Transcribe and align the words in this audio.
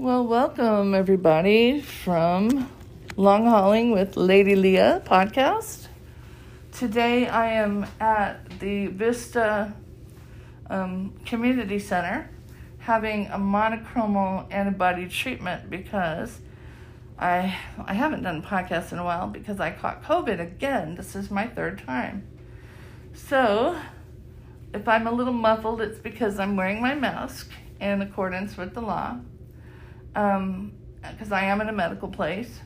Well, 0.00 0.28
welcome 0.28 0.94
everybody 0.94 1.80
from 1.80 2.70
Long 3.16 3.46
Hauling 3.46 3.90
with 3.90 4.16
Lady 4.16 4.54
Leah 4.54 5.02
podcast. 5.04 5.88
Today 6.70 7.26
I 7.26 7.54
am 7.54 7.84
at 7.98 8.60
the 8.60 8.86
Vista 8.86 9.74
um, 10.70 11.14
Community 11.26 11.80
Center 11.80 12.30
having 12.78 13.26
a 13.26 13.38
monoclonal 13.38 14.46
antibody 14.52 15.08
treatment 15.08 15.68
because 15.68 16.38
I 17.18 17.58
I 17.84 17.94
haven't 17.94 18.22
done 18.22 18.40
podcasts 18.40 18.92
in 18.92 19.00
a 19.00 19.04
while 19.04 19.26
because 19.26 19.58
I 19.58 19.72
caught 19.72 20.04
COVID 20.04 20.38
again. 20.38 20.94
This 20.94 21.16
is 21.16 21.28
my 21.28 21.48
third 21.48 21.82
time. 21.84 22.24
So, 23.14 23.76
if 24.72 24.86
I'm 24.86 25.08
a 25.08 25.12
little 25.12 25.32
muffled, 25.32 25.80
it's 25.80 25.98
because 25.98 26.38
I'm 26.38 26.54
wearing 26.54 26.80
my 26.80 26.94
mask 26.94 27.50
in 27.80 28.00
accordance 28.00 28.56
with 28.56 28.74
the 28.74 28.80
law 28.80 29.18
because 30.12 30.36
um, 30.36 31.32
I 31.32 31.44
am 31.44 31.60
in 31.60 31.68
a 31.68 31.72
medical 31.72 32.08
place. 32.08 32.60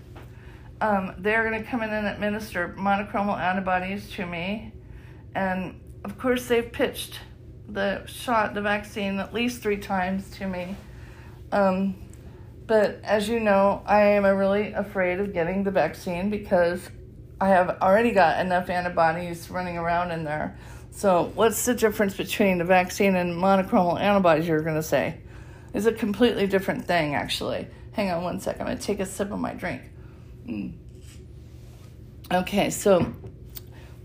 Um, 0.81 1.15
they're 1.19 1.49
going 1.49 1.63
to 1.63 1.69
come 1.69 1.83
in 1.83 1.91
and 1.91 2.07
administer 2.07 2.75
monoclonal 2.79 3.39
antibodies 3.39 4.11
to 4.13 4.27
me. 4.27 4.73
And 5.35 5.81
of 6.05 6.19
course, 6.19 6.49
they've 6.49 6.71
pitched 6.71 7.21
the 7.69 8.05
shot, 8.07 8.55
the 8.55 8.61
vaccine, 8.61 9.19
at 9.19 9.33
least 9.33 9.63
three 9.63 9.77
times 9.77 10.31
to 10.39 10.47
me. 10.47 10.77
Um, 11.53 11.97
but 12.67 13.01
as 13.05 13.29
you 13.29 13.41
know, 13.41 13.83
I 13.87 14.01
am 14.03 14.25
really 14.25 14.73
afraid 14.73 15.21
of 15.21 15.33
getting 15.33 15.65
the 15.65 15.71
vaccine 15.71 16.31
because 16.31 16.89
I 17.41 17.49
have 17.49 17.79
already 17.83 18.13
got 18.13 18.41
enough 18.41 18.71
antibodies 18.71 19.51
running 19.51 19.77
around 19.77 20.11
in 20.11 20.25
there. 20.25 20.57
So, 20.91 21.33
what's 21.35 21.65
the 21.65 21.75
difference 21.75 22.17
between 22.17 22.59
the 22.59 22.65
vaccine 22.65 23.17
and 23.17 23.33
monoclonal 23.37 24.01
antibodies, 24.01 24.47
you're 24.47 24.61
going 24.61 24.77
to 24.77 24.83
say? 24.83 25.19
Is 25.75 25.87
a 25.87 25.93
completely 25.93 26.47
different 26.47 26.87
thing, 26.87 27.15
actually. 27.15 27.69
Hang 27.93 28.11
on 28.11 28.23
one 28.23 28.41
second. 28.41 28.63
I'm 28.63 28.67
going 28.69 28.79
to 28.79 28.85
take 28.85 29.01
a 29.01 29.07
sip 29.07 29.31
of 29.31 29.39
my 29.39 29.55
drink. 29.55 29.83
Mm. 30.47 30.75
Okay, 32.33 32.71
so 32.71 33.13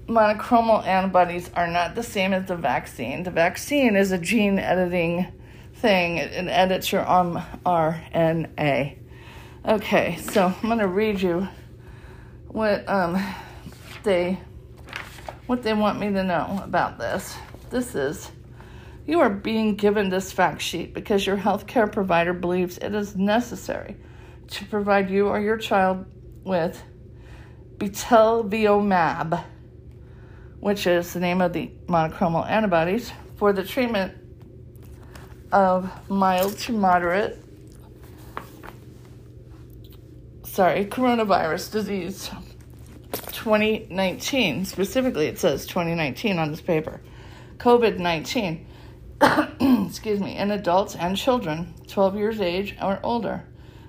monoclonal 0.07 0.85
antibodies 0.85 1.49
are 1.53 1.67
not 1.67 1.95
the 1.95 2.03
same 2.03 2.33
as 2.33 2.47
the 2.47 2.55
vaccine. 2.55 3.23
The 3.23 3.31
vaccine 3.31 3.95
is 3.95 4.11
a 4.11 4.17
gene 4.17 4.59
editing 4.59 5.27
thing, 5.75 6.17
it, 6.17 6.31
it 6.31 6.47
edits 6.47 6.91
your 6.91 7.03
mRNA. 7.03 8.97
Okay, 9.65 10.17
so 10.17 10.45
I'm 10.45 10.69
going 10.69 10.79
to 10.79 10.87
read 10.87 11.21
you 11.21 11.47
what 12.47 12.87
um, 12.89 13.21
they 14.03 14.39
what 15.45 15.63
they 15.63 15.73
want 15.73 15.99
me 15.99 16.11
to 16.11 16.23
know 16.23 16.61
about 16.63 16.97
this. 16.97 17.35
This 17.69 17.95
is 17.95 18.31
you 19.08 19.22
are 19.22 19.30
being 19.30 19.75
given 19.75 20.09
this 20.09 20.33
fact 20.33 20.61
sheet 20.61 20.94
because 20.94 21.25
your 21.25 21.38
healthcare 21.38 21.89
provider 21.89 22.33
believes 22.33 22.77
it 22.77 22.94
is 22.94 23.16
necessary 23.16 23.95
to 24.49 24.66
provide 24.66 25.09
you 25.09 25.27
or 25.27 25.39
your 25.39 25.58
child 25.58 26.05
with 26.44 26.83
betelgeumab, 27.77 29.44
which 30.59 30.86
is 30.86 31.14
the 31.14 31.19
name 31.22 31.41
of 31.41 31.53
the 31.53 31.72
monoclonal 31.88 32.47
antibodies, 32.49 33.11
for 33.38 33.53
the 33.53 33.64
treatment 33.64 34.14
of 35.53 35.89
mild 36.09 36.58
to 36.58 36.73
moderate, 36.73 37.42
sorry, 40.44 40.86
coronavirus 40.86 41.71
disease 41.71 42.30
2019. 43.31 44.66
Specifically, 44.66 45.27
it 45.27 45.39
says 45.39 45.66
2019 45.66 46.39
on 46.39 46.52
this 46.52 46.59
paper. 46.59 46.99
COVID 47.58 47.99
19 47.99 48.66
excuse 49.59 50.19
me, 50.19 50.37
in 50.37 50.51
adults 50.51 50.95
and 50.95 51.17
children 51.17 51.73
12 51.87 52.15
years 52.15 52.39
age 52.39 52.75
or 52.81 52.99
older, 53.03 53.43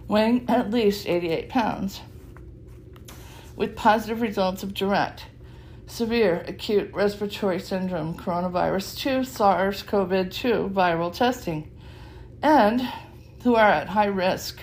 weighing 0.06 0.48
at 0.48 0.70
least 0.70 1.06
88 1.06 1.48
pounds, 1.48 2.00
with 3.56 3.76
positive 3.76 4.20
results 4.20 4.62
of 4.62 4.72
direct, 4.72 5.26
severe 5.86 6.44
acute 6.46 6.92
respiratory 6.92 7.58
syndrome, 7.58 8.14
coronavirus 8.14 8.96
2, 8.96 9.24
SARS 9.24 9.82
CoV 9.82 10.30
2 10.30 10.70
viral 10.72 11.12
testing, 11.12 11.70
and 12.42 12.88
who 13.42 13.54
are 13.54 13.70
at 13.70 13.88
high 13.88 14.06
risk 14.06 14.60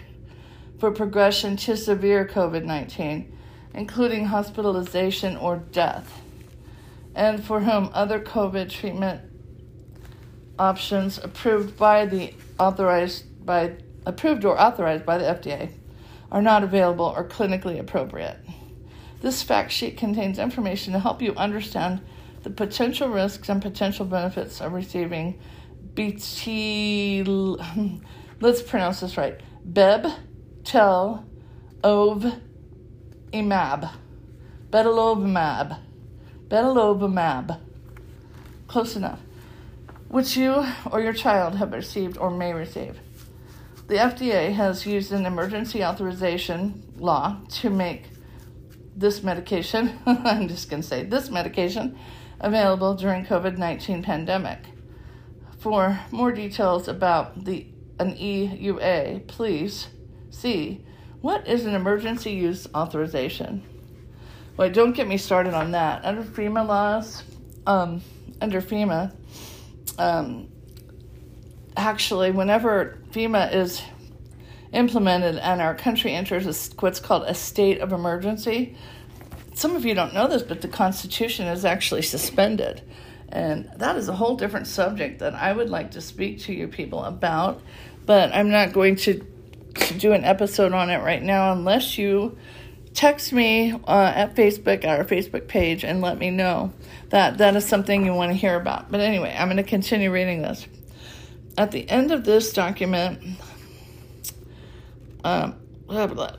for 0.79 0.91
progression 0.91 1.55
to 1.57 1.77
severe 1.77 2.25
COVID 2.25 2.63
19, 2.63 3.37
including 3.73 4.25
hospitalization 4.25 5.37
or 5.37 5.57
death, 5.57 6.21
and 7.13 7.43
for 7.43 7.61
whom 7.61 7.89
other 7.93 8.19
COVID 8.19 8.69
treatment 8.69 9.21
options 10.57 11.17
approved 11.17 11.77
by 11.77 12.05
the 12.05 12.33
authorized 12.59 13.45
by 13.45 13.73
approved 14.05 14.45
or 14.45 14.59
authorized 14.59 15.05
by 15.05 15.17
the 15.17 15.25
FDA 15.25 15.71
are 16.31 16.41
not 16.41 16.63
available 16.63 17.13
or 17.15 17.27
clinically 17.27 17.79
appropriate. 17.79 18.37
This 19.21 19.41
fact 19.41 19.71
sheet 19.71 19.97
contains 19.97 20.39
information 20.39 20.93
to 20.93 20.99
help 20.99 21.21
you 21.21 21.33
understand 21.35 22.01
the 22.43 22.49
potential 22.49 23.09
risks 23.09 23.49
and 23.49 23.61
potential 23.61 24.05
benefits 24.05 24.61
of 24.61 24.73
receiving 24.73 25.39
BT 25.95 27.23
let's 28.41 28.61
pronounce 28.61 28.99
this 28.99 29.17
right. 29.17 29.39
Beb 29.67 30.13
tel 30.63 31.25
ov 31.83 32.25
imab. 33.31 33.91
Betelovimab. 34.69 35.79
Betelovimab. 36.47 37.59
Close 38.67 38.95
enough 38.95 39.24
which 40.07 40.37
you 40.37 40.65
or 40.91 41.01
your 41.01 41.13
child 41.13 41.55
have 41.55 41.73
received 41.73 42.17
or 42.17 42.29
may 42.29 42.53
receive. 42.53 42.99
The 43.87 43.95
FDA 43.95 44.51
has 44.53 44.85
used 44.85 45.11
an 45.11 45.25
emergency 45.25 45.83
authorization 45.83 46.83
law 46.97 47.37
to 47.49 47.69
make 47.69 48.03
this 48.95 49.21
medication, 49.23 49.99
I'm 50.05 50.47
just 50.47 50.69
going 50.69 50.81
to 50.81 50.87
say 50.87 51.03
this 51.03 51.29
medication, 51.29 51.97
available 52.39 52.95
during 52.95 53.25
COVID-19 53.25 54.03
pandemic. 54.03 54.59
For 55.59 55.99
more 56.11 56.31
details 56.31 56.87
about 56.87 57.45
the 57.45 57.67
an 57.99 58.15
EUA, 58.15 59.27
please 59.27 59.87
see 60.29 60.83
what 61.21 61.47
is 61.47 61.65
an 61.65 61.75
emergency 61.75 62.31
use 62.31 62.67
authorization. 62.75 63.63
Well, 64.57 64.69
don't 64.69 64.93
get 64.93 65.07
me 65.07 65.17
started 65.17 65.53
on 65.53 65.71
that. 65.71 66.03
Under 66.03 66.23
FEMA 66.23 66.67
laws, 66.67 67.23
um, 67.65 68.01
under 68.41 68.61
FEMA, 68.61 69.13
um, 69.97 70.49
actually, 71.75 72.31
whenever 72.31 72.99
FEMA 73.11 73.53
is 73.53 73.81
implemented 74.73 75.37
and 75.37 75.61
our 75.61 75.75
country 75.75 76.13
enters 76.13 76.73
what's 76.79 76.99
called 76.99 77.23
a 77.23 77.33
state 77.33 77.79
of 77.79 77.93
emergency, 77.93 78.75
some 79.53 79.75
of 79.75 79.85
you 79.85 79.95
don't 79.95 80.13
know 80.13 80.27
this, 80.27 80.43
but 80.43 80.61
the 80.61 80.67
Constitution 80.67 81.47
is 81.47 81.63
actually 81.63 82.01
suspended. 82.01 82.81
And 83.29 83.69
that 83.77 83.95
is 83.95 84.09
a 84.09 84.13
whole 84.13 84.35
different 84.35 84.67
subject 84.67 85.19
that 85.19 85.33
I 85.33 85.53
would 85.53 85.69
like 85.69 85.91
to 85.91 86.01
speak 86.01 86.41
to 86.41 86.53
you 86.53 86.67
people 86.67 87.03
about. 87.03 87.61
But 88.05 88.33
I'm 88.35 88.49
not 88.51 88.73
going 88.73 88.97
to, 88.97 89.25
to 89.75 89.93
do 89.95 90.13
an 90.13 90.23
episode 90.23 90.73
on 90.73 90.89
it 90.89 90.97
right 90.99 91.23
now 91.23 91.51
unless 91.53 91.97
you 91.97 92.37
text 92.95 93.33
me 93.33 93.73
uh, 93.73 94.13
at 94.15 94.35
Facebook, 94.35 94.83
at 94.83 94.99
our 94.99 95.05
Facebook 95.05 95.47
page, 95.47 95.83
and 95.83 96.01
let 96.01 96.17
me 96.17 96.31
know 96.31 96.73
that 97.09 97.37
that 97.37 97.55
is 97.55 97.65
something 97.65 98.05
you 98.05 98.13
want 98.13 98.31
to 98.31 98.37
hear 98.37 98.55
about. 98.55 98.89
But 98.89 99.01
anyway, 99.01 99.35
I'm 99.37 99.47
going 99.47 99.57
to 99.57 99.63
continue 99.63 100.11
reading 100.11 100.41
this. 100.41 100.65
At 101.57 101.71
the 101.71 101.87
end 101.89 102.11
of 102.11 102.25
this 102.25 102.51
document, 102.53 103.21
um, 105.23 105.55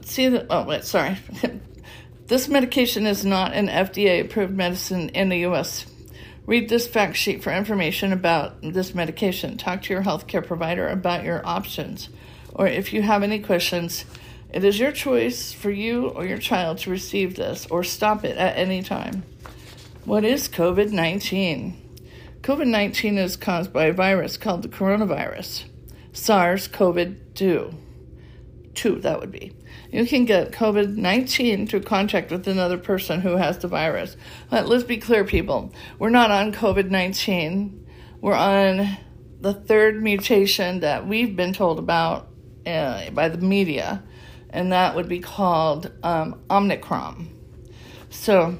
see 0.03 0.29
that? 0.29 0.47
Oh, 0.51 0.65
wait, 0.65 0.85
sorry. 0.85 1.19
this 2.27 2.49
medication 2.49 3.07
is 3.07 3.25
not 3.25 3.53
an 3.53 3.69
FDA 3.69 4.25
approved 4.25 4.55
medicine 4.55 5.11
in 5.11 5.29
the 5.29 5.39
U.S. 5.39 5.87
Read 6.47 6.69
this 6.69 6.87
fact 6.87 7.17
sheet 7.17 7.43
for 7.43 7.53
information 7.53 8.13
about 8.13 8.63
this 8.63 8.95
medication. 8.95 9.57
Talk 9.57 9.83
to 9.83 9.93
your 9.93 10.03
healthcare 10.03 10.47
provider 10.47 10.89
about 10.89 11.25
your 11.25 11.45
options. 11.47 12.09
Or 12.55 12.67
if 12.67 12.93
you 12.93 13.03
have 13.03 13.23
any 13.23 13.41
questions, 13.41 14.05
it 14.57 14.65
is 14.65 14.81
your 14.81 14.91
choice 14.91 15.53
for 15.53 15.71
you 15.71 16.09
or 16.09 16.25
your 16.25 16.39
child 16.39 16.79
to 16.79 16.89
receive 16.89 17.37
this 17.37 17.67
or 17.67 17.85
stop 17.85 18.25
it 18.25 18.39
at 18.39 18.57
any 18.57 18.83
time. 18.83 19.23
What 20.07 20.25
is 20.25 20.49
COVID 20.49 20.93
19? 20.93 21.77
COVID 22.41 22.67
19 22.67 23.19
is 23.19 23.37
caused 23.37 23.71
by 23.71 23.85
a 23.85 23.93
virus 23.93 24.39
called 24.39 24.63
the 24.63 24.71
coronavirus, 24.71 25.65
SARS 26.15 26.69
CoV 26.69 27.17
2. 27.35 27.75
2, 28.73 28.95
that 29.01 29.21
would 29.21 29.31
be. 29.31 29.53
You 29.93 30.07
can 30.07 30.25
get 30.25 30.53
COVID 30.53 30.97
19 30.97 31.67
through 31.67 31.83
contact 31.83 32.31
with 32.31 32.49
another 32.49 32.79
person 32.79 33.21
who 33.21 33.37
has 33.37 33.59
the 33.59 33.69
virus. 33.69 34.17
But 34.49 34.67
let's 34.67 34.85
be 34.85 34.97
clear, 34.97 35.25
people. 35.25 35.75
We're 35.99 36.09
not 36.09 36.31
on 36.31 36.55
COVID 36.55 36.89
19. 36.89 37.87
We're 38.23 38.33
on 38.33 38.97
the 39.39 39.53
third 39.53 40.03
mutation 40.03 40.81
that 40.81 41.07
we've 41.07 41.37
been 41.37 41.53
told 41.53 41.79
about 41.79 42.31
uh, 42.65 43.11
by 43.11 43.29
the 43.29 43.37
media 43.37 44.03
and 44.57 44.73
that 44.73 44.97
would 44.97 45.07
be 45.07 45.21
called 45.21 45.93
um, 46.03 46.41
Omicron. 46.51 47.29
So, 48.09 48.59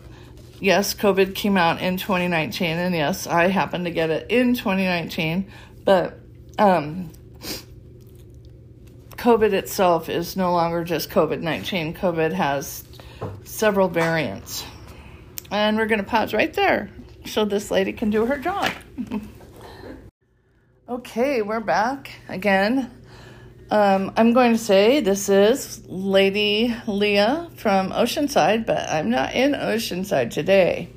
yes, 0.61 0.93
COVID 0.93 1.35
came 1.35 1.57
out 1.57 1.81
in 1.81 1.97
2019, 1.97 2.77
and 2.77 2.95
yes, 2.95 3.27
I 3.27 3.49
happened 3.49 3.87
to 3.87 3.91
get 3.91 4.11
it 4.11 4.31
in 4.31 4.53
2019, 4.53 5.51
but 5.87 6.21
um, 6.59 7.11
COVID 9.13 9.55
itself 9.55 10.11
is 10.11 10.37
no 10.37 10.53
longer 10.53 10.85
just 10.85 11.09
COVID 11.09 11.41
19. 11.41 11.95
COVID 11.95 12.33
has 12.33 12.85
several 13.45 13.89
variants. 13.89 14.67
And 15.51 15.79
we're 15.79 15.87
going 15.87 16.05
to 16.05 16.05
pause 16.05 16.35
right 16.35 16.53
there 16.53 16.91
so 17.25 17.47
this 17.47 17.71
lady 17.71 17.95
can 17.95 18.11
do 18.11 18.27
her 18.27 18.37
job. 18.37 18.71
okay, 20.91 21.41
we're 21.41 21.61
back 21.61 22.11
again. 22.29 22.91
Um, 23.69 24.13
I'm 24.17 24.33
going 24.33 24.53
to 24.53 24.59
say 24.59 25.01
this 25.01 25.29
is 25.29 25.83
Lady 25.89 26.73
Leah 26.87 27.51
from 27.57 27.91
Oceanside, 27.91 28.65
but 28.65 28.89
I'm 28.89 29.11
not 29.11 29.35
in 29.35 29.53
Oceanside 29.53 30.31
today. 30.31 30.89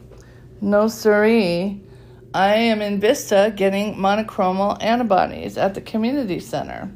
No, 0.62 0.88
siree. 0.88 1.82
I 2.32 2.54
am 2.54 2.84
in 2.84 3.00
Vista 3.00 3.52
getting 3.56 3.96
monoclonal 3.96 4.78
antibodies 4.84 5.58
at 5.58 5.74
the 5.74 5.82
community 5.82 6.40
center. 6.40 6.92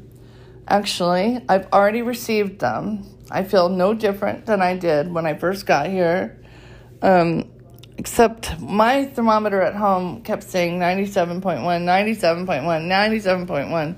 Actually, 0.68 1.44
I've 1.48 1.66
already 1.72 2.02
received 2.02 2.60
them. 2.60 3.04
I 3.28 3.42
feel 3.42 3.68
no 3.68 3.94
different 3.94 4.46
than 4.46 4.62
I 4.62 4.76
did 4.76 5.12
when 5.12 5.26
I 5.26 5.34
first 5.34 5.66
got 5.66 5.88
here. 5.88 6.38
Um, 7.02 7.50
except 7.98 8.60
my 8.60 9.06
thermometer 9.06 9.60
at 9.60 9.74
home 9.74 10.22
kept 10.22 10.44
saying 10.44 10.78
97.1, 10.78 11.40
97.1, 11.42 12.46
97.1. 12.62 13.96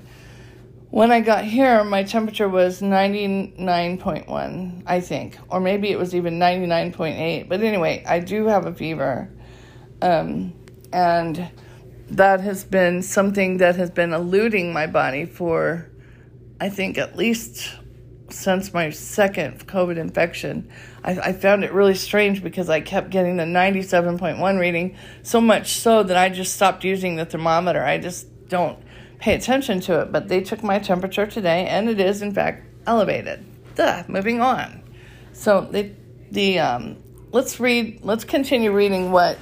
When 0.89 1.11
I 1.11 1.19
got 1.19 1.43
here, 1.43 1.83
my 1.83 2.03
temperature 2.03 2.47
was 2.47 2.81
99.1, 2.81 4.83
I 4.85 5.01
think, 5.01 5.37
or 5.49 5.59
maybe 5.59 5.91
it 5.91 5.99
was 5.99 6.15
even 6.15 6.39
99.8. 6.39 7.49
But 7.49 7.61
anyway, 7.61 8.05
I 8.07 8.19
do 8.19 8.47
have 8.47 8.65
a 8.65 8.73
fever. 8.73 9.29
Um, 10.01 10.53
and 10.93 11.51
that 12.09 12.39
has 12.39 12.63
been 12.63 13.01
something 13.01 13.57
that 13.57 13.75
has 13.75 13.91
been 13.91 14.13
eluding 14.13 14.71
my 14.71 14.87
body 14.87 15.25
for, 15.25 15.89
I 16.61 16.69
think, 16.69 16.97
at 16.97 17.17
least 17.17 17.69
since 18.29 18.73
my 18.73 18.89
second 18.89 19.67
COVID 19.67 19.97
infection. 19.97 20.69
I, 21.03 21.19
I, 21.19 21.33
found 21.33 21.63
it 21.63 21.73
really 21.73 21.95
strange 21.95 22.43
because 22.43 22.69
I 22.69 22.81
kept 22.81 23.09
getting 23.09 23.37
the 23.37 23.43
97.1 23.43 24.59
reading, 24.59 24.97
so 25.23 25.41
much 25.41 25.73
so 25.73 26.03
that 26.03 26.17
I 26.17 26.29
just 26.29 26.55
stopped 26.55 26.83
using 26.83 27.15
the 27.15 27.25
thermometer. 27.25 27.83
I 27.83 27.97
just 27.97 28.27
don't 28.49 28.79
pay 29.19 29.35
attention 29.35 29.79
to 29.81 30.01
it. 30.01 30.11
But 30.11 30.27
they 30.27 30.41
took 30.41 30.63
my 30.63 30.79
temperature 30.79 31.25
today, 31.25 31.67
and 31.67 31.89
it 31.89 31.99
is, 31.99 32.21
in 32.21 32.33
fact, 32.33 32.65
elevated. 32.85 33.45
Duh, 33.75 34.03
moving 34.07 34.41
on. 34.41 34.83
So 35.33 35.61
they, 35.61 35.95
the, 36.31 36.59
um, 36.59 36.97
let's 37.31 37.59
read, 37.59 37.99
let's 38.03 38.23
continue 38.23 38.71
reading 38.71 39.11
what 39.11 39.37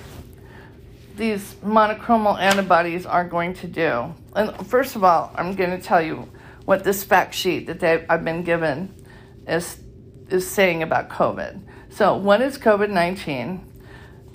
these 1.16 1.56
monoclonal 1.63 2.39
antibodies 2.39 3.06
are 3.06 3.27
going 3.27 3.54
to 3.56 3.68
do. 3.68 4.13
And 4.36 4.68
first 4.68 4.95
of 4.95 5.04
all, 5.04 5.31
I'm 5.36 5.56
going 5.56 5.72
to 5.72 5.81
tell 5.81 6.01
you 6.01 6.30
what 6.66 6.83
this 6.83 7.04
fact 7.04 7.33
sheet 7.33 7.68
that 7.68 7.80
they, 7.80 8.06
I've 8.10 8.25
been 8.25 8.44
given 8.44 8.94
is 9.48 9.80
is 10.30 10.50
saying 10.50 10.81
about 10.83 11.10
COVID. 11.10 11.62
So, 11.89 12.18
what 12.18 12.42
is 12.42 12.57
COVID 12.57 12.89
19? 12.89 13.74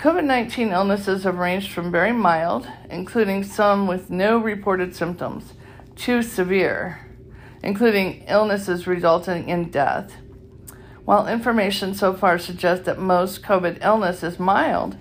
COVID 0.00 0.24
19 0.24 0.70
illnesses 0.70 1.24
have 1.24 1.36
ranged 1.36 1.72
from 1.72 1.92
very 1.92 2.10
mild, 2.10 2.66
including 2.88 3.44
some 3.44 3.86
with 3.86 4.08
no 4.08 4.38
reported 4.38 4.96
symptoms, 4.96 5.52
to 5.96 6.22
severe, 6.22 7.06
including 7.62 8.24
illnesses 8.26 8.86
resulting 8.86 9.50
in 9.50 9.68
death. 9.68 10.14
While 11.04 11.28
information 11.28 11.92
so 11.92 12.14
far 12.14 12.38
suggests 12.38 12.86
that 12.86 12.98
most 12.98 13.42
COVID 13.42 13.84
illness 13.84 14.22
is 14.22 14.40
mild, 14.40 14.96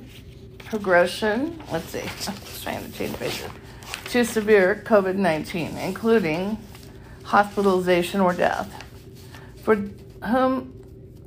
progression. 0.70 1.62
Let's 1.72 1.90
see, 1.90 2.00
I'm 2.28 2.38
trying 2.62 2.92
to 2.92 2.98
change 2.98 3.18
pages. 3.18 3.50
To 4.06 4.24
severe 4.24 4.82
COVID 4.86 5.16
19, 5.16 5.78
including 5.78 6.58
hospitalization 7.24 8.22
or 8.22 8.34
death. 8.34 8.84
For 9.64 9.76
whom 10.24 10.74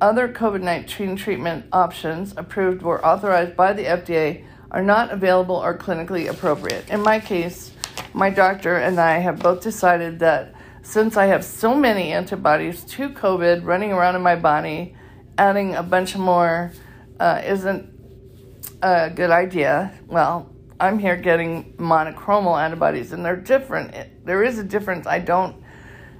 other 0.01 0.27
COVID 0.27 0.61
19 0.61 1.15
treatment 1.15 1.65
options 1.71 2.33
approved 2.35 2.83
or 2.83 3.05
authorized 3.05 3.55
by 3.55 3.73
the 3.73 3.85
FDA 3.85 4.45
are 4.71 4.83
not 4.83 5.11
available 5.11 5.55
or 5.55 5.77
clinically 5.77 6.29
appropriate. 6.29 6.89
In 6.89 7.01
my 7.01 7.19
case, 7.19 7.71
my 8.13 8.29
doctor 8.29 8.77
and 8.77 8.99
I 8.99 9.19
have 9.19 9.39
both 9.39 9.61
decided 9.61 10.19
that 10.19 10.55
since 10.81 11.15
I 11.15 11.27
have 11.27 11.45
so 11.45 11.73
many 11.73 12.11
antibodies 12.11 12.83
to 12.85 13.09
COVID 13.09 13.63
running 13.63 13.93
around 13.93 14.15
in 14.15 14.21
my 14.21 14.35
body, 14.35 14.95
adding 15.37 15.75
a 15.75 15.83
bunch 15.83 16.17
more 16.17 16.73
uh, 17.19 17.41
isn't 17.45 17.92
a 18.83 19.09
good 19.09 19.31
idea. 19.31 19.97
Well, 20.07 20.53
I'm 20.79 20.99
here 20.99 21.15
getting 21.15 21.73
monoclonal 21.77 22.61
antibodies, 22.61 23.13
and 23.13 23.23
they're 23.23 23.37
different. 23.37 23.95
There 24.25 24.43
is 24.43 24.59
a 24.59 24.63
difference. 24.63 25.07
I 25.07 25.19
don't 25.19 25.63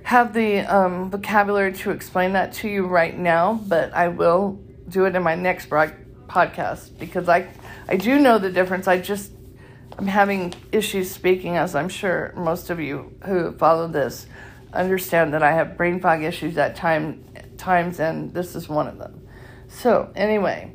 have 0.04 0.34
the 0.34 0.60
um, 0.62 1.12
vocabulary 1.12 1.74
to 1.74 1.92
explain 1.92 2.34
that 2.34 2.54
to 2.54 2.70
you 2.70 2.86
right 2.86 3.18
now, 3.18 3.62
but 3.68 3.94
I 3.94 4.08
will 4.08 4.62
do 4.88 5.06
it 5.06 5.16
in 5.16 5.24
my 5.24 5.36
next 5.36 5.68
broad- 5.68 5.96
podcast 6.28 6.98
because 6.98 7.28
I 7.30 7.48
I 7.88 7.98
do 7.98 8.18
know 8.18 8.38
the 8.40 8.50
difference. 8.50 8.88
I 8.88 9.00
just 9.00 9.32
I'm 9.98 10.08
having 10.08 10.54
issues 10.72 11.12
speaking, 11.12 11.58
as 11.58 11.76
I'm 11.76 11.90
sure 11.90 12.34
most 12.36 12.70
of 12.70 12.80
you 12.80 13.16
who 13.26 13.52
follow 13.58 13.88
this 13.88 14.26
understand 14.72 15.34
that 15.34 15.44
I 15.44 15.52
have 15.52 15.78
brain 15.78 16.00
fog 16.00 16.24
issues 16.24 16.58
at 16.58 16.76
time 16.78 17.26
times, 17.58 18.00
and 18.00 18.34
this 18.34 18.56
is 18.56 18.70
one 18.70 18.88
of 18.88 18.98
them. 18.98 19.28
So 19.68 20.12
anyway, 20.16 20.74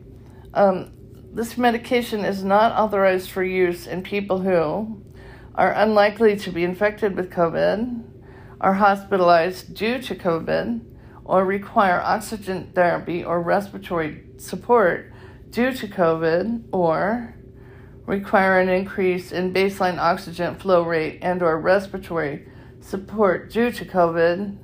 um, 0.52 0.92
this 1.32 1.58
medication 1.58 2.24
is 2.24 2.42
not 2.42 2.72
authorized 2.72 3.30
for 3.30 3.44
use 3.44 3.86
in 3.86 4.02
people 4.02 4.40
who 4.40 5.02
are 5.54 5.72
unlikely 5.72 6.36
to 6.36 6.50
be 6.50 6.64
infected 6.64 7.16
with 7.16 7.30
COVID, 7.30 8.02
are 8.60 8.74
hospitalized 8.74 9.74
due 9.74 10.00
to 10.02 10.14
COVID, 10.14 10.80
or 11.24 11.44
require 11.44 12.00
oxygen 12.00 12.72
therapy 12.74 13.22
or 13.22 13.42
respiratory 13.42 14.24
support 14.38 15.12
due 15.50 15.72
to 15.72 15.86
COVID, 15.86 16.64
or 16.72 17.34
require 18.06 18.58
an 18.58 18.70
increase 18.70 19.30
in 19.30 19.52
baseline 19.52 19.98
oxygen 19.98 20.54
flow 20.56 20.82
rate 20.82 21.18
and 21.20 21.42
or 21.42 21.60
respiratory 21.60 22.48
support 22.80 23.50
due 23.50 23.70
to 23.70 23.84
COVID 23.84 24.56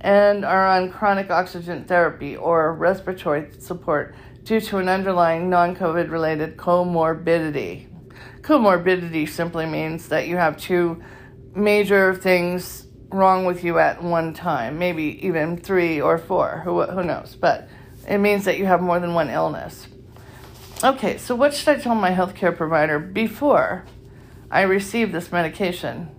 and 0.00 0.44
are 0.44 0.68
on 0.68 0.92
chronic 0.92 1.30
oxygen 1.30 1.84
therapy 1.84 2.36
or 2.36 2.72
respiratory 2.74 3.50
support 3.58 4.14
due 4.46 4.60
to 4.60 4.78
an 4.78 4.88
underlying 4.88 5.50
non 5.50 5.76
COVID 5.76 6.10
related 6.10 6.56
comorbidity. 6.56 7.86
Comorbidity 8.40 9.28
simply 9.28 9.66
means 9.66 10.08
that 10.08 10.26
you 10.26 10.36
have 10.36 10.56
two 10.56 11.02
major 11.54 12.14
things 12.14 12.86
wrong 13.10 13.44
with 13.44 13.62
you 13.62 13.78
at 13.78 14.02
one 14.02 14.32
time, 14.32 14.78
maybe 14.78 15.18
even 15.26 15.58
three 15.58 16.00
or 16.00 16.16
four, 16.16 16.62
who, 16.64 16.82
who 16.84 17.02
knows, 17.02 17.36
but 17.38 17.68
it 18.08 18.18
means 18.18 18.46
that 18.46 18.58
you 18.58 18.64
have 18.64 18.80
more 18.80 18.98
than 18.98 19.12
one 19.12 19.28
illness. 19.28 19.88
Okay, 20.82 21.18
so 21.18 21.34
what 21.34 21.52
should 21.52 21.68
I 21.68 21.78
tell 21.78 21.94
my 21.94 22.12
healthcare 22.12 22.56
provider 22.56 22.98
before 22.98 23.84
I 24.50 24.62
receive 24.62 25.12
this 25.12 25.30
medication? 25.30 26.16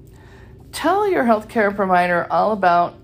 tell 0.78 1.10
your 1.10 1.24
healthcare 1.24 1.76
provider 1.76 2.28
all 2.32 2.52
about 2.52 2.96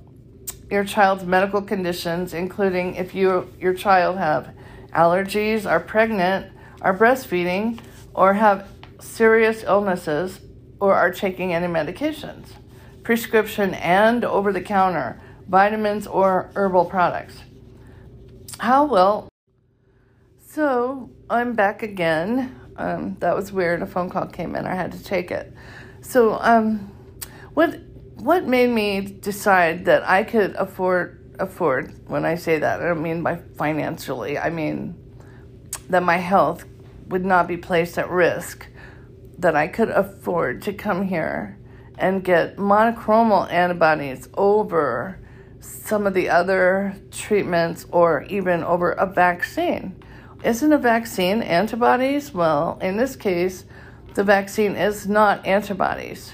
your 0.69 0.83
child's 0.83 1.23
medical 1.23 1.61
conditions, 1.61 2.33
including 2.33 2.95
if 2.95 3.15
you 3.15 3.51
your 3.59 3.73
child 3.73 4.17
have 4.17 4.53
allergies, 4.93 5.69
are 5.69 5.79
pregnant, 5.79 6.51
are 6.81 6.97
breastfeeding, 6.97 7.79
or 8.13 8.33
have 8.33 8.67
serious 8.99 9.63
illnesses, 9.63 10.39
or 10.79 10.95
are 10.95 11.11
taking 11.11 11.53
any 11.53 11.67
medications, 11.67 12.47
prescription 13.03 13.73
and 13.75 14.23
over 14.23 14.51
the 14.51 14.61
counter, 14.61 15.19
vitamins 15.47 16.07
or 16.07 16.51
herbal 16.55 16.85
products. 16.85 17.37
How 18.59 18.85
well? 18.85 19.29
So 20.45 21.09
I'm 21.29 21.53
back 21.53 21.83
again. 21.83 22.59
Um, 22.75 23.17
that 23.19 23.35
was 23.35 23.51
weird. 23.51 23.81
A 23.81 23.85
phone 23.85 24.09
call 24.09 24.27
came 24.27 24.55
in. 24.55 24.65
I 24.65 24.75
had 24.75 24.91
to 24.91 25.03
take 25.03 25.31
it. 25.31 25.53
So, 26.01 26.37
um, 26.41 26.91
what 27.53 27.79
what 28.15 28.45
made 28.45 28.69
me 28.69 29.01
decide 29.01 29.85
that 29.85 30.07
I 30.07 30.23
could 30.23 30.55
afford 30.55 31.22
afford 31.39 32.07
when 32.07 32.25
I 32.25 32.35
say 32.35 32.59
that 32.59 32.81
I 32.81 32.85
don't 32.85 33.01
mean 33.01 33.23
by 33.23 33.37
financially 33.57 34.37
I 34.37 34.49
mean 34.49 34.95
that 35.89 36.03
my 36.03 36.17
health 36.17 36.65
would 37.07 37.25
not 37.25 37.47
be 37.47 37.57
placed 37.57 37.97
at 37.97 38.09
risk 38.09 38.67
that 39.39 39.55
I 39.55 39.67
could 39.67 39.89
afford 39.89 40.61
to 40.63 40.73
come 40.73 41.07
here 41.07 41.57
and 41.97 42.23
get 42.23 42.57
monoclonal 42.57 43.51
antibodies 43.51 44.29
over 44.35 45.19
some 45.59 46.07
of 46.07 46.13
the 46.13 46.29
other 46.29 46.95
treatments 47.11 47.85
or 47.91 48.23
even 48.23 48.63
over 48.63 48.91
a 48.91 49.05
vaccine. 49.05 49.95
Isn't 50.43 50.73
a 50.73 50.77
vaccine 50.77 51.41
antibodies? 51.41 52.33
Well, 52.33 52.77
in 52.81 52.97
this 52.97 53.15
case, 53.15 53.65
the 54.13 54.23
vaccine 54.23 54.75
is 54.75 55.07
not 55.07 55.45
antibodies. 55.45 56.33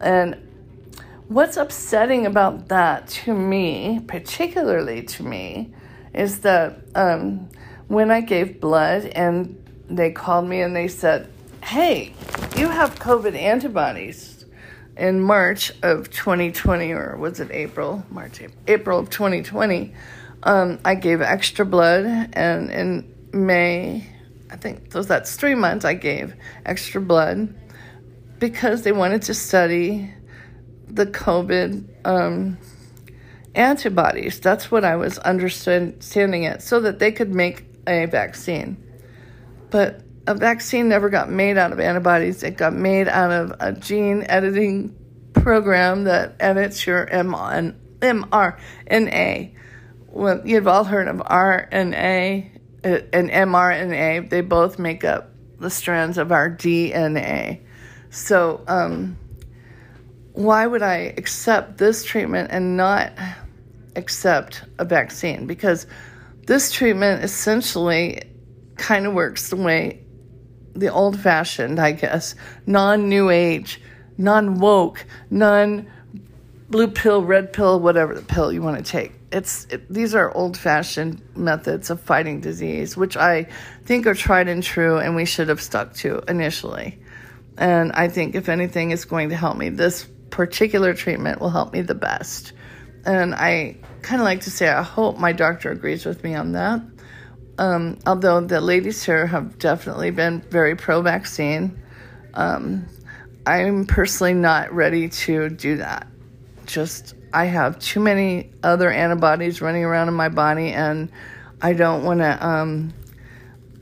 And 0.00 0.47
what's 1.28 1.56
upsetting 1.56 2.26
about 2.26 2.68
that 2.68 3.06
to 3.06 3.34
me, 3.34 4.00
particularly 4.06 5.02
to 5.02 5.22
me, 5.22 5.72
is 6.14 6.40
that 6.40 6.80
um, 6.94 7.48
when 7.86 8.10
I 8.10 8.22
gave 8.22 8.60
blood 8.60 9.04
and 9.04 9.62
they 9.88 10.10
called 10.10 10.48
me 10.48 10.62
and 10.62 10.74
they 10.74 10.88
said, 10.88 11.30
Hey, 11.62 12.14
you 12.56 12.68
have 12.68 12.98
COVID 12.98 13.34
antibodies 13.34 14.46
in 14.96 15.20
March 15.20 15.70
of 15.82 16.10
2020, 16.10 16.92
or 16.92 17.16
was 17.16 17.40
it 17.40 17.50
April? 17.50 18.04
March, 18.10 18.40
April 18.66 18.98
of 18.98 19.10
2020. 19.10 19.94
Um, 20.44 20.78
I 20.84 20.94
gave 20.94 21.20
extra 21.20 21.66
blood, 21.66 22.04
and 22.32 22.70
in 22.70 23.14
May, 23.32 24.06
I 24.50 24.56
think 24.56 24.90
those 24.90 25.06
that's 25.06 25.36
three 25.36 25.54
months, 25.54 25.84
I 25.84 25.94
gave 25.94 26.34
extra 26.64 27.00
blood 27.00 27.54
because 28.38 28.82
they 28.82 28.92
wanted 28.92 29.22
to 29.22 29.34
study 29.34 30.12
the 30.94 31.06
COVID 31.06 32.06
um, 32.06 32.58
antibodies. 33.54 34.40
That's 34.40 34.70
what 34.70 34.84
I 34.84 34.96
was 34.96 35.18
understanding 35.18 36.44
it, 36.44 36.62
so 36.62 36.80
that 36.80 36.98
they 36.98 37.12
could 37.12 37.34
make 37.34 37.64
a 37.86 38.06
vaccine. 38.06 38.76
But 39.70 40.02
a 40.26 40.34
vaccine 40.34 40.88
never 40.88 41.08
got 41.08 41.30
made 41.30 41.56
out 41.56 41.72
of 41.72 41.80
antibodies. 41.80 42.42
It 42.42 42.56
got 42.56 42.74
made 42.74 43.08
out 43.08 43.30
of 43.30 43.54
a 43.60 43.72
gene 43.72 44.24
editing 44.28 44.94
program 45.32 46.04
that 46.04 46.36
edits 46.40 46.86
your 46.86 47.06
mRNA. 47.06 47.74
Well, 50.08 50.42
you've 50.44 50.68
all 50.68 50.84
heard 50.84 51.08
of 51.08 51.16
RNA 51.16 52.50
uh, 52.84 52.98
and 53.12 53.30
mRNA. 53.30 54.30
They 54.30 54.40
both 54.40 54.78
make 54.78 55.04
up 55.04 55.30
the 55.58 55.70
strands 55.70 56.18
of 56.18 56.32
our 56.32 56.50
DNA. 56.50 57.60
So, 58.10 58.64
um, 58.68 59.16
why 60.38 60.64
would 60.64 60.82
I 60.82 61.12
accept 61.16 61.78
this 61.78 62.04
treatment 62.04 62.52
and 62.52 62.76
not 62.76 63.12
accept 63.96 64.62
a 64.78 64.84
vaccine? 64.84 65.48
Because 65.48 65.88
this 66.46 66.70
treatment 66.70 67.24
essentially 67.24 68.22
kind 68.76 69.04
of 69.04 69.14
works 69.14 69.50
the 69.50 69.56
way 69.56 70.04
the 70.76 70.92
old 70.92 71.18
fashioned, 71.18 71.80
I 71.80 71.90
guess, 71.90 72.36
non 72.66 73.08
new 73.08 73.30
age, 73.30 73.80
non 74.16 74.60
woke, 74.60 75.04
non 75.28 75.90
blue 76.70 76.86
pill, 76.86 77.24
red 77.24 77.52
pill, 77.52 77.80
whatever 77.80 78.14
the 78.14 78.22
pill 78.22 78.52
you 78.52 78.62
want 78.62 78.76
to 78.76 78.88
take. 78.88 79.14
It's 79.32 79.64
it, 79.70 79.92
these 79.92 80.14
are 80.14 80.32
old 80.36 80.56
fashioned 80.56 81.20
methods 81.34 81.90
of 81.90 82.00
fighting 82.00 82.40
disease, 82.40 82.96
which 82.96 83.16
I 83.16 83.48
think 83.86 84.06
are 84.06 84.14
tried 84.14 84.46
and 84.46 84.62
true, 84.62 84.98
and 84.98 85.16
we 85.16 85.24
should 85.24 85.48
have 85.48 85.60
stuck 85.60 85.94
to 85.94 86.22
initially. 86.28 86.96
And 87.56 87.90
I 87.90 88.06
think 88.06 88.36
if 88.36 88.48
anything 88.48 88.92
is 88.92 89.04
going 89.04 89.30
to 89.30 89.36
help 89.36 89.56
me, 89.56 89.70
this 89.70 90.06
particular 90.38 90.94
treatment 90.94 91.40
will 91.40 91.50
help 91.50 91.72
me 91.72 91.82
the 91.82 91.96
best. 91.96 92.52
And 93.04 93.34
I 93.34 93.76
kind 94.02 94.20
of 94.20 94.24
like 94.24 94.42
to 94.42 94.52
say, 94.52 94.68
I 94.68 94.84
hope 94.84 95.18
my 95.18 95.32
doctor 95.32 95.72
agrees 95.72 96.06
with 96.06 96.22
me 96.22 96.36
on 96.36 96.52
that. 96.52 96.80
Um, 97.58 97.98
although 98.06 98.40
the 98.40 98.60
ladies 98.60 99.02
here 99.02 99.26
have 99.26 99.58
definitely 99.58 100.12
been 100.12 100.40
very 100.42 100.76
pro 100.76 101.02
vaccine, 101.02 101.82
um, 102.34 102.86
I'm 103.46 103.84
personally 103.84 104.34
not 104.34 104.72
ready 104.72 105.08
to 105.08 105.48
do 105.48 105.78
that. 105.78 106.06
Just, 106.66 107.16
I 107.32 107.46
have 107.46 107.80
too 107.80 107.98
many 107.98 108.52
other 108.62 108.92
antibodies 108.92 109.60
running 109.60 109.82
around 109.82 110.06
in 110.06 110.14
my 110.14 110.28
body, 110.28 110.68
and 110.68 111.10
I 111.60 111.72
don't 111.72 112.04
want 112.04 112.20
to. 112.20 112.46
Um, 112.46 112.94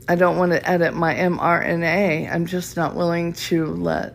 I 0.08 0.14
don't 0.14 0.38
want 0.38 0.52
to 0.52 0.66
edit 0.66 0.94
my 0.94 1.16
mRNA. 1.16 2.32
I'm 2.32 2.46
just 2.46 2.76
not 2.78 2.94
willing 2.94 3.34
to 3.50 3.66
let 3.66 4.14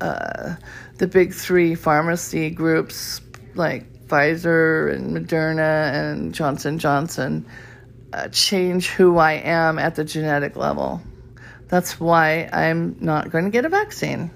the 0.00 1.06
big 1.06 1.32
three 1.32 1.74
pharmacy 1.74 2.50
groups 2.50 3.20
like 3.54 4.06
Pfizer 4.06 4.94
and 4.94 5.16
Moderna 5.16 5.92
and 5.92 6.34
Johnson 6.34 6.78
Johnson 6.78 7.46
uh, 8.12 8.28
change 8.28 8.88
who 8.88 9.18
I 9.18 9.34
am 9.34 9.78
at 9.78 9.94
the 9.94 10.04
genetic 10.04 10.56
level. 10.56 11.00
That's 11.68 12.00
why 12.00 12.48
I'm 12.52 12.96
not 13.00 13.30
going 13.30 13.44
to 13.44 13.50
get 13.50 13.64
a 13.64 13.68
vaccine 13.68 14.30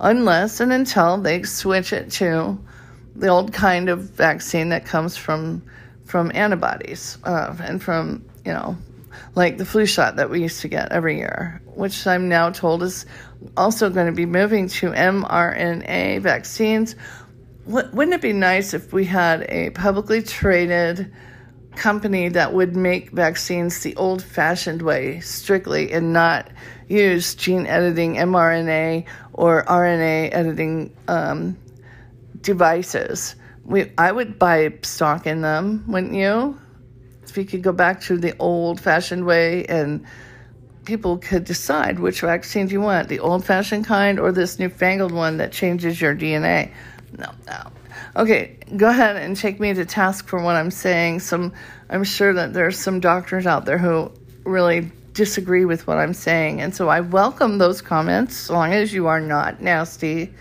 unless 0.00 0.60
and 0.60 0.72
until 0.72 1.18
they 1.18 1.42
switch 1.42 1.92
it 1.92 2.10
to 2.10 2.58
the 3.14 3.28
old 3.28 3.52
kind 3.52 3.88
of 3.88 4.00
vaccine 4.00 4.68
that 4.68 4.84
comes 4.84 5.16
from 5.16 5.62
from 6.04 6.30
antibodies 6.34 7.18
uh, 7.24 7.56
and 7.60 7.82
from 7.82 8.24
you 8.44 8.52
know 8.52 8.76
like 9.34 9.58
the 9.58 9.64
flu 9.64 9.86
shot 9.86 10.16
that 10.16 10.30
we 10.30 10.42
used 10.42 10.60
to 10.62 10.68
get 10.68 10.92
every 10.92 11.18
year, 11.18 11.60
which 11.66 12.06
I'm 12.06 12.28
now 12.28 12.50
told 12.50 12.82
is 12.82 13.06
also 13.56 13.90
going 13.90 14.06
to 14.06 14.12
be 14.12 14.26
moving 14.26 14.68
to 14.68 14.90
mRNA 14.90 16.20
vaccines. 16.20 16.96
Wouldn't 17.66 18.14
it 18.14 18.22
be 18.22 18.32
nice 18.32 18.74
if 18.74 18.92
we 18.92 19.04
had 19.04 19.42
a 19.48 19.70
publicly 19.70 20.22
traded 20.22 21.12
company 21.76 22.28
that 22.30 22.52
would 22.52 22.74
make 22.74 23.10
vaccines 23.10 23.80
the 23.80 23.94
old 23.96 24.22
fashioned 24.22 24.82
way 24.82 25.20
strictly 25.20 25.92
and 25.92 26.12
not 26.12 26.48
use 26.88 27.34
gene 27.34 27.66
editing, 27.66 28.14
mRNA, 28.14 29.04
or 29.32 29.64
RNA 29.64 30.30
editing 30.32 30.96
um, 31.08 31.56
devices. 32.40 33.36
We, 33.64 33.92
I 33.98 34.12
would 34.12 34.38
buy 34.38 34.78
stock 34.82 35.26
in 35.26 35.42
them, 35.42 35.84
wouldn't 35.86 36.14
you? 36.14 36.58
If 37.30 37.36
you 37.38 37.44
could 37.44 37.62
go 37.62 37.72
back 37.72 38.00
to 38.02 38.16
the 38.16 38.34
old 38.38 38.80
fashioned 38.80 39.24
way 39.24 39.64
and 39.66 40.06
people 40.84 41.18
could 41.18 41.44
decide 41.44 41.98
which 41.98 42.20
vaccine 42.20 42.68
you 42.68 42.80
want 42.80 43.08
the 43.08 43.18
old 43.18 43.44
fashioned 43.44 43.84
kind 43.84 44.18
or 44.18 44.32
this 44.32 44.58
newfangled 44.58 45.12
one 45.12 45.38
that 45.38 45.52
changes 45.52 46.00
your 46.00 46.14
DNA. 46.14 46.72
No, 47.18 47.32
no. 47.46 47.72
Okay, 48.14 48.56
go 48.76 48.88
ahead 48.88 49.16
and 49.16 49.36
take 49.36 49.60
me 49.60 49.74
to 49.74 49.84
task 49.84 50.26
for 50.28 50.40
what 50.40 50.56
I'm 50.56 50.70
saying. 50.70 51.20
Some, 51.20 51.52
I'm 51.90 52.04
sure 52.04 52.32
that 52.32 52.54
there's 52.54 52.78
some 52.78 53.00
doctors 53.00 53.46
out 53.46 53.66
there 53.66 53.78
who 53.78 54.10
really 54.44 54.90
disagree 55.12 55.64
with 55.64 55.86
what 55.86 55.98
I'm 55.98 56.14
saying, 56.14 56.60
and 56.60 56.74
so 56.74 56.88
I 56.88 57.00
welcome 57.00 57.58
those 57.58 57.82
comments, 57.82 58.44
as 58.44 58.50
long 58.50 58.72
as 58.72 58.92
you 58.92 59.06
are 59.08 59.20
not 59.20 59.60
nasty. 59.60 60.32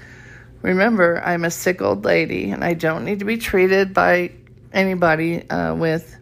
Remember, 0.62 1.22
I'm 1.24 1.46
a 1.46 1.51
sick 1.51 1.82
old 1.82 2.06
lady, 2.06 2.51
and 2.51 2.63
I 2.63 2.74
don't 2.74 3.06
need 3.06 3.20
to 3.20 3.25
be 3.25 3.38
treated 3.38 3.94
by 3.94 4.32
anybody 4.74 5.50
uh, 5.50 5.75
with 5.75 6.18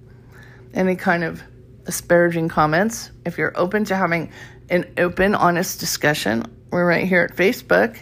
any 0.73 0.95
kind 0.95 1.23
of 1.23 1.41
disparaging 1.85 2.49
comments. 2.49 3.11
If 3.25 3.37
you're 3.37 3.53
open 3.55 3.85
to 3.85 3.95
having 3.95 4.31
an 4.69 4.91
open, 4.97 5.35
honest 5.35 5.79
discussion, 5.79 6.45
we're 6.71 6.87
right 6.87 7.07
here 7.07 7.21
at 7.21 7.35
Facebook 7.35 7.99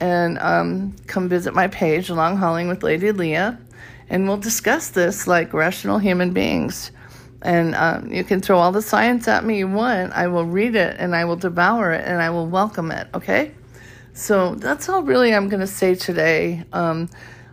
and 0.00 0.38
um, 0.40 0.96
come 1.06 1.28
visit 1.28 1.54
my 1.54 1.68
page, 1.68 2.10
Long 2.10 2.36
Hauling 2.36 2.66
with 2.66 2.82
Lady 2.82 3.12
Leah, 3.12 3.58
and 4.08 4.26
we'll 4.26 4.36
discuss 4.36 4.90
this 4.90 5.26
like 5.26 5.52
rational 5.52 5.98
human 5.98 6.32
beings. 6.32 6.90
And 7.42 7.74
um, 7.74 8.12
you 8.12 8.24
can 8.24 8.40
throw 8.40 8.58
all 8.58 8.72
the 8.72 8.82
science 8.82 9.26
at 9.28 9.44
me 9.44 9.58
you 9.58 9.68
want. 9.68 10.12
I 10.12 10.28
will 10.28 10.46
read 10.46 10.76
it 10.76 10.96
and 10.98 11.14
I 11.14 11.24
will 11.24 11.36
devour 11.36 11.92
it 11.92 12.06
and 12.06 12.22
I 12.22 12.30
will 12.30 12.46
welcome 12.46 12.92
it, 12.92 13.08
okay? 13.14 13.52
So 14.14 14.54
that's 14.54 14.88
all 14.88 15.02
really 15.02 15.34
I'm 15.34 15.48
going 15.48 15.60
to 15.60 15.66
say 15.66 15.94
today. 15.94 16.64
Um, 16.72 17.08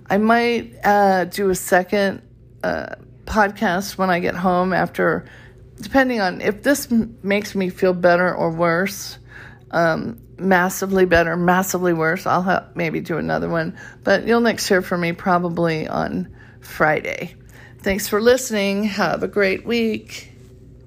I 0.10 0.18
might 0.18 0.75
uh, 0.84 1.25
do 1.25 1.50
a 1.50 1.56
second 1.56 2.22
uh, 2.63 2.96
podcast 3.29 3.98
when 3.98 4.09
I 4.09 4.19
get 4.19 4.36
home 4.36 4.74
after, 4.74 5.25
depending 5.79 6.19
on 6.19 6.41
if 6.41 6.63
this 6.63 6.91
m- 6.91 7.17
makes 7.24 7.55
me 7.55 7.69
feel 7.69 7.93
better 7.93 8.33
or 8.33 8.51
worse. 8.51 9.17
Um, 9.71 10.19
massively 10.39 11.05
better, 11.05 11.36
massively 11.36 11.93
worse, 11.93 12.25
I'll 12.25 12.41
have, 12.43 12.75
maybe 12.75 13.01
do 13.01 13.17
another 13.17 13.50
one. 13.50 13.77
But 14.03 14.25
you'll 14.25 14.41
next 14.41 14.67
hear 14.67 14.81
from 14.81 15.01
me 15.01 15.13
probably 15.13 15.88
on 15.88 16.33
Friday. 16.62 17.36
Thanks 17.79 18.07
for 18.07 18.21
listening. 18.21 18.83
Have 18.86 19.21
a 19.21 19.27
great 19.27 19.65
week. 19.65 20.31